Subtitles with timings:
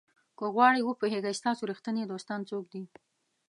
[0.37, 2.83] که غواړئ وپوهیږئ ستاسو ریښتیني دوستان څوک دي.